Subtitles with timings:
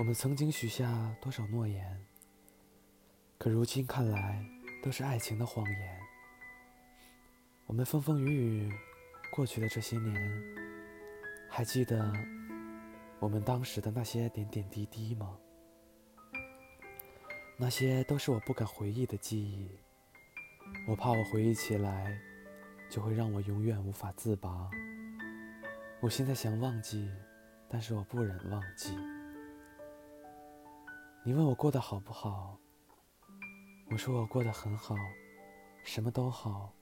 [0.00, 2.06] 我们曾经许下多少诺言，
[3.36, 4.42] 可如今看来
[4.82, 6.00] 都是爱情的谎言。
[7.66, 8.72] 我们风风雨雨
[9.30, 10.42] 过去的这些年，
[11.50, 12.10] 还记得
[13.18, 15.36] 我们当时的那些点点滴滴吗？
[17.58, 19.68] 那些都是我不敢回忆的记忆，
[20.88, 22.18] 我怕我回忆起来，
[22.88, 24.70] 就会让我永远无法自拔。
[26.00, 27.12] 我现在想忘记，
[27.68, 28.96] 但是我不忍忘记。
[31.30, 32.58] 你问我过得好不好？
[33.88, 34.96] 我说我过得很好，
[35.84, 36.74] 什么都好，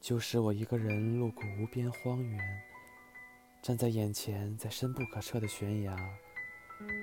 [0.00, 2.40] 就是我一个人路过无边荒原，
[3.62, 5.96] 站在眼前，在深不可测的悬崖，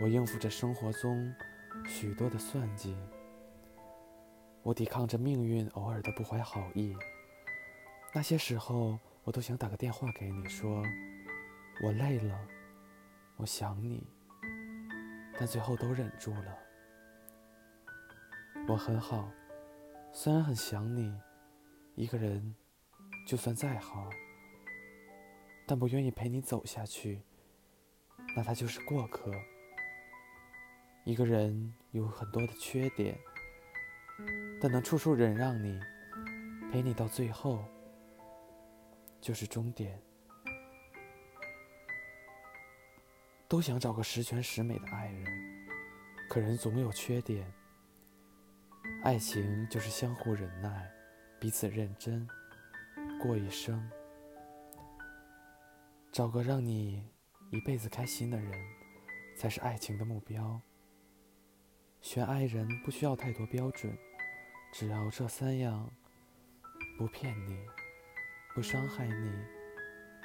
[0.01, 1.33] 我应付着生活中
[1.87, 2.93] 许多的算计，
[4.61, 6.93] 我抵抗着命运偶尔的不怀好意。
[8.13, 10.83] 那些时候，我都想打个电话给你，说
[11.81, 12.37] 我累了，
[13.37, 14.05] 我想你。
[15.39, 16.57] 但最后都忍住了。
[18.67, 19.31] 我很好，
[20.11, 21.17] 虽然很想你，
[21.95, 22.53] 一个人
[23.25, 24.09] 就算再好，
[25.65, 27.23] 但不愿意陪你走下去，
[28.35, 29.31] 那他就是过客。
[31.05, 33.17] 一个人有很多的缺点，
[34.61, 35.79] 但能处处忍让你，
[36.69, 37.63] 陪你到最后，
[39.21, 39.99] 就是终点。
[43.49, 45.25] 都想找个十全十美的爱人，
[46.29, 47.51] 可人总有缺点。
[49.03, 50.87] 爱情就是相互忍耐，
[51.39, 52.29] 彼此认真，
[53.19, 53.89] 过一生。
[56.11, 57.03] 找个让你
[57.49, 58.51] 一辈子开心的人，
[59.35, 60.61] 才是爱情的目标。
[62.01, 63.97] 选爱人不需要太多标准，
[64.71, 65.91] 只要这三样：
[66.99, 67.65] 不骗你，
[68.53, 69.31] 不伤害你，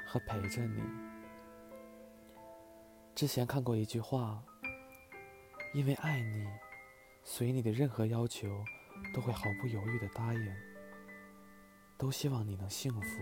[0.05, 1.14] 和陪着你。
[3.15, 4.43] 之前看过一句话
[5.73, 6.45] ：“因为爱你，
[7.23, 8.61] 所以你的任何要求
[9.13, 10.53] 都会毫不犹豫的答应，
[11.97, 13.21] 都希望你能幸福。”